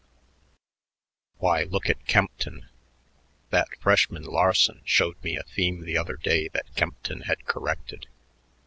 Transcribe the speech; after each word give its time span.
Why, 1.37 1.61
look 1.61 1.87
at 1.87 2.07
Kempton. 2.07 2.67
That 3.51 3.67
freshman, 3.79 4.23
Larson, 4.23 4.81
showed 4.83 5.23
me 5.23 5.37
a 5.37 5.43
theme 5.43 5.85
the 5.85 5.95
other 5.99 6.17
day 6.17 6.47
that 6.53 6.73
Kempton 6.73 7.21
had 7.27 7.45
corrected. 7.45 8.07